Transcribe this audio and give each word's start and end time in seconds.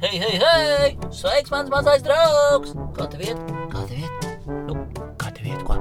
Hei, 0.00 0.18
hei, 0.20 0.38
hei! 0.38 0.98
Sveiks, 1.10 1.48
mans 1.48 1.70
mazais 1.72 2.02
draugs! 2.04 2.74
Kā 2.92 3.06
tev 3.08 3.22
iet? 3.24 3.38
Kā 3.72 3.80
tev 3.88 4.02
iet? 4.02 4.26
Nu, 4.66 4.74
kā 5.16 5.30
tev 5.32 5.46
iet, 5.48 5.62
ko? 5.64 5.78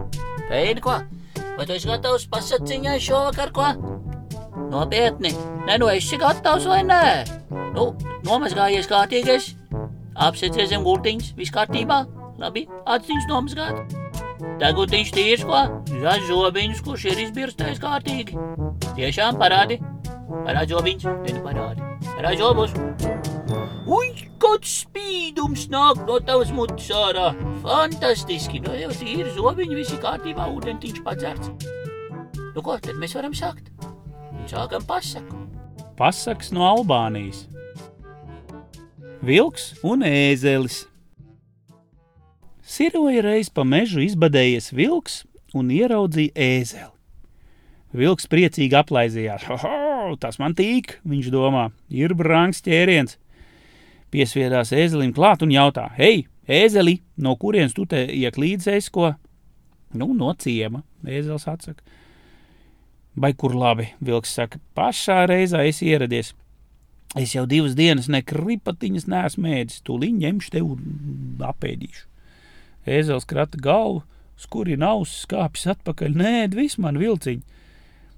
Veidi, 0.48 0.80
ko? 0.86 0.94
Vai 1.58 1.66
tu 1.68 1.76
esi 1.76 1.90
gatavs 1.90 2.24
pasaciņai 2.32 2.96
šovakar, 3.04 3.52
ko? 3.52 3.74
Nopietni! 4.72 5.34
Nē, 5.68 5.76
nu 5.84 5.92
esi 5.92 6.16
gatavs 6.22 6.64
vai 6.72 6.80
nē? 6.88 7.02
Nu, 7.76 7.90
nomazgājies 8.24 8.88
kārtīgais, 8.88 9.52
apsieties 10.16 10.72
zem 10.72 10.88
gurtiņas, 10.88 11.34
viss 11.36 11.52
kārtībā, 11.52 12.06
labi, 12.40 12.70
aciņas 12.88 13.28
nomazgāt. 13.34 14.00
Degutiņš 14.64 15.16
tīrs, 15.18 15.44
ko? 15.44 15.66
Zaļš 15.92 16.30
zobiņš, 16.32 16.84
kurš 16.88 17.10
ir 17.12 17.26
izbirstējis 17.28 17.84
kārtīgi. 17.84 18.40
Tiešām 18.94 19.44
parādi. 19.44 19.82
Parādi 20.32 20.72
zobiņš, 20.72 21.10
nenu 21.28 21.44
parādi. 21.44 21.90
Parādi 22.14 22.46
zobus. 22.46 23.35
Uj, 23.46 24.08
kāds 24.42 24.72
spīdums 24.82 25.68
nāk 25.70 26.00
no 26.08 26.18
tavas 26.26 26.50
mutes 26.56 26.88
ārā. 26.90 27.28
Fantastiski, 27.62 28.62
no 28.66 28.74
jau 28.74 28.90
tīri 28.96 29.30
zobiņi, 29.36 29.78
visi 29.78 30.00
kārtībā, 30.02 30.48
ūdentiņš 30.56 31.04
padzerts. 31.06 31.52
Nu 32.56 32.64
ko, 32.66 32.80
tad 32.82 32.98
mēs 32.98 33.14
varam 33.18 33.36
sākt. 33.38 33.70
Sākam 34.50 34.86
pasaku. 34.88 35.44
Pasaks 36.00 36.50
no 36.56 36.66
Albānijas. 36.68 37.46
Vilks 39.26 39.74
un 39.86 40.06
ēzelis. 40.06 40.84
Siroja 42.66 43.22
reiz 43.26 43.52
pa 43.54 43.64
mežu 43.68 44.02
izbadējies 44.02 44.72
vilks 44.74 45.22
un 45.54 45.70
ieraudzīja 45.74 46.34
ēzeli. 46.34 46.92
Vilks 47.96 48.26
priecīgi 48.28 48.76
aplaizījās. 48.76 49.46
Ho, 49.50 49.60
ho, 49.62 50.18
tas 50.20 50.42
man 50.42 50.58
tīk, 50.58 50.98
viņš 51.06 51.30
domā, 51.34 51.70
ir 51.90 52.18
brangs 52.18 52.66
ķēriens. 52.66 53.20
Piesviedās 54.16 54.72
ēzelim 54.72 55.12
klāt 55.12 55.44
un 55.44 55.52
jautā: 55.52 55.90
Hei, 55.98 56.24
ēzeli, 56.48 57.02
no 57.20 57.34
kurienes 57.36 57.76
tu 57.76 57.84
te 57.92 58.06
ieklīdzēs 58.16 58.88
ko? 58.96 59.12
Nu, 59.96 60.14
no 60.16 60.32
ciema, 60.40 60.86
ēzelis 61.04 61.48
atsaka. 61.52 61.84
Vai 63.20 63.34
kur 63.36 63.56
labi, 63.56 63.90
vilks 64.04 64.32
saka, 64.38 64.60
pašā 64.76 65.26
reizē 65.28 65.66
es 65.68 65.82
ieradies. 65.84 66.32
Es 67.16 67.36
jau 67.36 67.46
divas 67.48 67.76
dienas 67.76 68.08
nekripatiņas 68.12 69.08
neesmu 69.12 69.46
mēģis, 69.46 69.84
tūlīt 69.88 70.18
ņemšu 70.24 70.52
tevi 70.56 70.74
un 70.76 71.44
apēdīšu. 71.52 72.08
Ēzels 72.88 73.28
krata 73.28 73.60
galvu, 73.60 74.04
skurina 74.40 74.94
ausis, 74.96 75.24
skāpjas 75.24 75.76
atpakaļ. 75.76 76.16
Nē, 76.20 76.34
viss 76.56 76.80
man 76.80 77.00
vilciņi. 77.00 77.44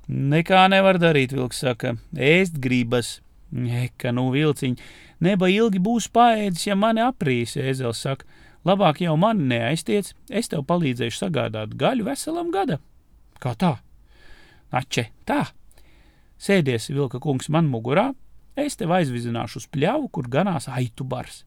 Nekā 0.08 0.64
nevar 0.74 1.02
darīt, 1.02 1.34
vilks 1.36 1.62
saka, 1.66 1.98
ēst 2.14 2.62
gribas. 2.64 3.18
Eka, 3.54 4.12
nu 4.12 4.28
vilciņi, 4.34 4.90
neba 5.24 5.48
ilgi 5.52 5.80
būs 5.80 6.10
paēdis, 6.14 6.68
ja 6.68 6.76
mani 6.76 7.04
aprīs, 7.06 7.56
ēzels 7.58 8.04
saka. 8.04 8.28
Labāk 8.68 9.00
jau 9.00 9.14
mani 9.16 9.46
neaiztiec, 9.48 10.12
es 10.28 10.50
tev 10.52 10.66
palīdzēšu 10.68 11.22
sagādāt 11.22 11.78
gaļu 11.80 12.10
veselam 12.10 12.50
gada. 12.52 12.82
Kā 13.40 13.54
tā? 13.56 13.78
Ače, 14.76 15.08
tā! 15.24 15.46
Sēdies, 16.38 16.90
vilka 16.92 17.22
kungs, 17.24 17.48
man 17.54 17.70
mugurā, 17.72 18.10
es 18.60 18.76
tev 18.76 18.92
aizvizināšu 18.98 19.62
uz 19.62 19.68
pļauju, 19.72 20.10
kur 20.12 20.28
ganās 20.30 20.68
aitu 20.68 21.08
bars. 21.08 21.46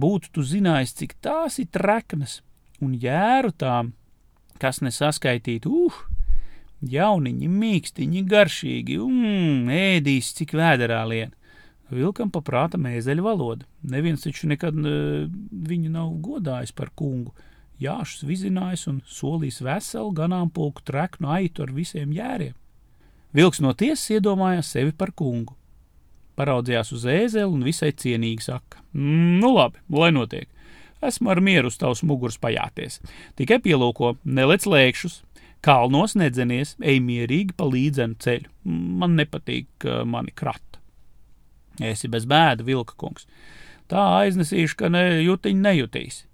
Būtu 0.00 0.32
tu 0.32 0.46
zinājis, 0.46 0.96
cik 0.96 1.18
tās 1.20 1.58
ir 1.60 1.68
treknas 1.74 2.40
un 2.80 2.94
jēru 2.96 3.52
tām, 3.52 3.92
kas 4.62 4.80
nesaskaitīt, 4.80 5.68
uh, 5.68 6.00
jauniņi, 6.86 7.50
mīkstiņi, 7.50 8.24
garšīgi, 8.30 8.96
un 9.02 9.70
ēdīs, 9.74 10.32
cik 10.38 10.54
vēderā 10.58 11.02
lien. 11.10 11.34
Vilkam 11.90 12.30
paprāta 12.30 12.78
mēzeļu 12.78 13.24
valoda. 13.26 13.66
Neviens 13.82 14.22
taču 14.22 14.46
nekad 14.50 14.76
uh, 14.78 15.26
viņu 15.50 15.90
nav 15.90 16.12
godājis 16.22 16.72
par 16.76 16.92
kungu. 16.94 17.34
Jāšus 17.80 18.26
vizinājis 18.28 18.86
un 18.90 19.00
solījis 19.08 19.62
veselu 19.64 20.12
ganāmpulku 20.14 20.84
treknu 20.86 21.32
aitu 21.32 21.64
ar 21.64 21.72
visiem 21.74 22.12
jēriem. 22.14 22.54
Vilks 23.34 23.62
no 23.64 23.72
tiesas 23.74 24.10
iedomājās 24.18 24.70
sevi 24.74 24.94
par 24.94 25.14
kungu 25.16 25.56
paraudzījās 26.40 26.94
uz 26.96 27.04
ēzeli 27.08 27.50
un 27.50 27.66
visai 27.66 27.92
cienīgi 27.96 28.46
saka: 28.48 28.80
Nu, 28.94 29.52
labi, 29.56 29.82
lai 29.92 30.10
notiek. 30.14 30.48
Esmu 31.04 31.30
ar 31.32 31.40
mieru 31.40 31.70
uz 31.72 31.78
tavas 31.80 32.02
muguras 32.04 32.36
pajāties. 32.40 32.98
Tikai 33.38 33.56
pielūko, 33.64 34.18
nelec 34.28 34.66
lēkšus, 34.68 35.22
kalnos 35.64 36.16
nedzenies, 36.18 36.74
ej 36.80 37.00
mierīgi 37.04 37.56
pa 37.56 37.68
līdzenu 37.68 38.18
ceļu. 38.22 38.50
Man 39.00 39.16
nepatīk, 39.18 39.68
ka 39.82 40.02
mani 40.08 40.34
krata. 40.36 40.80
Esi 41.80 42.10
bez 42.12 42.26
bēda, 42.28 42.64
vilka 42.66 42.96
kungs. 43.00 43.28
Tā 43.90 44.02
aiznesīšu, 44.20 44.76
ka 44.78 44.90
ne 44.92 45.04
jutiņi 45.24 45.64
nejutīs. 45.64 46.24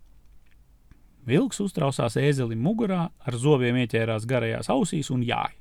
Vilks 1.27 1.59
uztrausās 1.63 2.19
ēzelim 2.21 2.61
mugurā, 2.63 3.09
ar 3.11 3.39
zobiem 3.39 3.79
ieķērās 3.83 4.27
garajās 4.31 4.71
ausīs 4.71 5.11
un 5.11 5.25
jāja. 5.27 5.55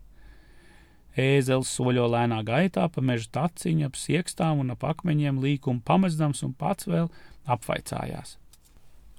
Ēzelis 1.15 1.71
soļo 1.71 2.09
lēnā 2.11 2.41
gaitā 2.43 2.89
pa 2.91 3.01
meža 3.01 3.29
taciņu 3.37 3.87
ap 3.87 3.95
siekstām 3.95 4.59
un 4.65 4.73
ap 4.73 4.83
akmeņiem 4.83 5.39
līkumu 5.39 5.79
pamezdams 5.87 6.43
un 6.43 6.51
pats 6.59 6.89
vēl 6.91 7.07
apvaicājās. 7.47 8.35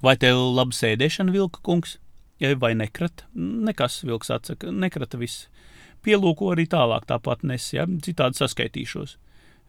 Vai 0.05 0.13
tev 0.21 0.37
laba 0.53 0.77
sēdēšana, 0.77 1.33
vilka 1.33 1.63
kungs? 1.65 1.97
Vai 2.41 2.75
nekrata? 2.77 3.25
Nekas, 3.35 4.03
vilks 4.05 4.31
atsaka, 4.31 4.71
nekrata 4.71 5.19
viss. 5.21 5.47
Pielūko 6.05 6.53
arī 6.53 6.67
tālāk 6.69 7.07
tāpat 7.09 7.47
nes, 7.49 7.71
ja 7.73 7.87
citādi 8.05 8.39
saskaitīšos. 8.39 9.17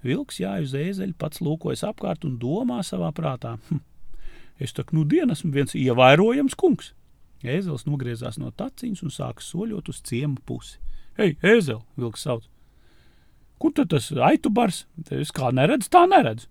Vilks 0.06 0.42
jāj 0.42 0.68
uz 0.68 0.74
ēzeļa, 0.78 1.16
pats 1.18 1.42
lūkojas 1.42 1.86
apkārt 1.88 2.28
un 2.28 2.36
domā 2.42 2.82
savā 2.86 3.10
prātā. 3.16 3.56
Hm, 3.70 3.80
es 4.60 4.76
tak 4.76 4.92
nu 4.94 5.06
dien 5.08 5.32
esmu 5.34 5.54
viens 5.56 5.74
ievērojams 5.80 6.58
kungs. 6.60 6.92
Ēzelis 7.46 7.88
nogriezās 7.88 8.38
no 8.42 8.52
taciņas 8.52 9.04
un 9.06 9.14
sāka 9.14 9.46
soļot 9.46 9.90
uz 9.94 10.04
ciemu 10.06 10.42
pusi. 10.46 10.78
Hei, 11.18 11.38
ēzel, 11.46 11.82
vilks 11.98 12.28
sauc. 12.28 12.46
Kur 13.58 13.74
tad 13.74 13.90
tas 13.94 14.12
aitu 14.12 14.52
bars? 14.54 14.84
Es 15.14 15.32
kā 15.34 15.50
neredzu, 15.56 15.90
tā 15.94 16.04
neredzu. 16.10 16.50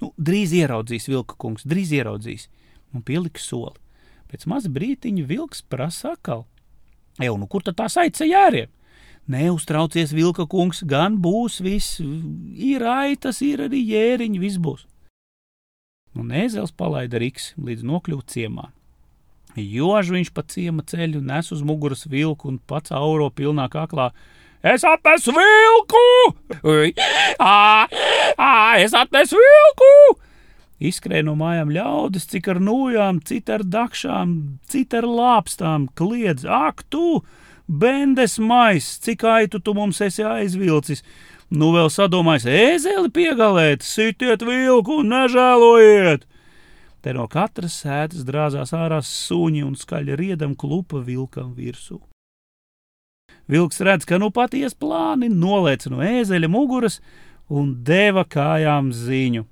Nu, 0.00 0.14
drīz 0.16 0.54
ieraudzīs 0.56 1.10
vilka 1.10 1.36
kungs, 1.40 1.66
drīz 1.68 1.92
ieraudzīs. 1.98 2.48
Un 2.92 3.04
pielika 3.04 3.40
soli. 3.40 3.81
Pēc 4.32 4.46
maza 4.48 4.70
brītiņa 4.72 5.26
vilks 5.28 5.60
prasa 5.68 6.14
atkal. 6.14 6.46
Jau, 7.20 7.34
nu 7.36 7.44
kur 7.52 7.60
tad 7.66 7.76
tās 7.76 7.98
aica 8.00 8.24
jēriem? 8.24 8.70
Neuztraucies, 9.28 10.14
vilka 10.16 10.46
kungs, 10.50 10.80
gan 10.88 11.18
būs 11.20 11.60
viss, 11.62 12.00
ir 12.00 12.82
aitas, 12.88 13.42
ir 13.44 13.66
arī 13.68 13.82
jēriņi, 13.92 14.40
viss 14.40 14.58
būs. 14.58 14.86
Un 16.16 16.32
ēzels 16.32 16.72
palaida 16.72 17.20
riks 17.20 17.52
līdz 17.60 17.84
nokļūt 17.92 18.32
ciemā. 18.32 18.70
Jož 19.52 20.14
viņš 20.16 20.32
pa 20.32 20.46
ciema 20.48 20.80
ceļu 20.88 21.20
nes 21.20 21.52
uz 21.52 21.60
muguras 21.60 22.06
vilku 22.08 22.48
un 22.48 22.56
pats 22.56 22.92
auro 22.96 23.28
pilnā 23.28 23.68
kaklā. 23.68 24.10
Es 24.64 24.84
atnesu 24.86 25.34
vilku! 25.36 26.04
Ā, 27.36 27.88
ā, 28.40 28.52
es 28.80 28.96
atnesu 28.96 29.36
vilku! 29.36 30.22
Izskrēja 30.88 31.26
no 31.26 31.36
mājām 31.38 31.70
ļaudis, 31.74 32.26
cik 32.32 32.48
ar 32.52 32.60
nūjām, 32.62 33.20
cita 33.26 33.58
ar 33.58 33.66
dakšām, 33.68 34.34
cita 34.66 35.02
ar 35.02 35.06
lāpstām, 35.06 35.86
kliedz, 35.98 36.46
ak, 36.48 36.82
tu, 36.90 37.22
bendes 37.68 38.38
mais, 38.42 38.88
cik 39.04 39.22
aitu 39.28 39.62
tu 39.62 39.76
mums 39.78 40.02
esi 40.02 40.26
aizvilcis! 40.26 41.04
Nu 41.52 41.68
vēl 41.74 41.90
sadomājis, 41.92 42.48
ēzeli 42.48 43.10
piegalēt, 43.12 43.84
sitiet 43.84 44.42
vilku 44.46 45.02
un 45.02 45.12
nežēlojiet! 45.12 46.24
Te 47.02 47.12
no 47.12 47.26
katras 47.26 47.80
sēdes 47.82 48.22
drāzās 48.24 48.72
ārā 48.78 49.00
suņi 49.02 49.64
un 49.66 49.74
skaļi 49.76 50.16
riedam 50.16 50.54
klupa 50.56 51.02
vilkam 51.02 51.50
virsū. 51.56 51.98
Vilks 53.50 53.82
redz, 53.82 54.06
ka 54.06 54.20
nu 54.22 54.30
paties 54.30 54.76
plāni 54.78 55.28
nolēc 55.28 55.88
no 55.90 55.98
ēzeļa 56.06 56.48
muguras 56.48 57.00
un 57.50 57.74
deva 57.84 58.22
kājām 58.24 58.92
ziņu. 58.94 59.44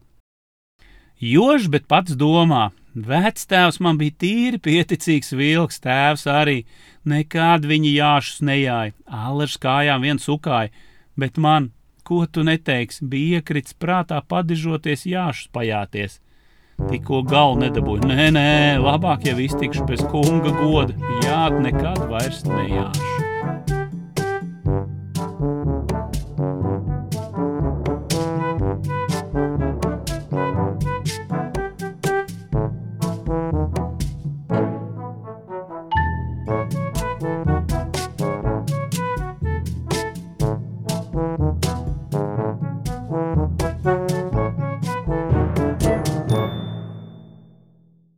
Jož, 1.20 1.66
bet 1.68 1.84
pats 1.84 2.14
domā, 2.16 2.70
vectēvs 2.96 3.76
man 3.84 3.98
bija 4.00 4.14
tīri 4.22 4.60
pieticīgs 4.64 5.34
vilks, 5.36 5.76
tēvs 5.84 6.24
arī, 6.32 6.62
nekād 7.04 7.68
viņi 7.68 7.92
jāšus 7.92 8.40
nejāja, 8.40 8.94
allers 9.04 9.58
kājām 9.60 10.00
viens 10.00 10.24
sukāja, 10.24 10.72
bet 11.20 11.36
man, 11.36 11.70
ko 12.08 12.24
tu 12.24 12.40
neteiksi, 12.48 13.04
bija 13.04 13.42
iekrits 13.42 13.76
prātā 13.76 14.22
padižoties 14.24 15.04
jāšus 15.12 15.52
pajāties. 15.52 16.18
Tikko 16.88 17.20
galvu 17.28 17.66
nedabūju. 17.66 18.08
Nē, 18.08 18.30
nē, 18.32 18.50
labāk 18.80 19.28
jau 19.28 19.36
iztikšu 19.44 19.84
pēc 19.90 20.06
kunga 20.08 20.56
goda. 20.56 20.96
Jā, 21.26 21.50
nekad 21.60 22.06
vairs 22.08 22.46
nejāšu. 22.48 23.19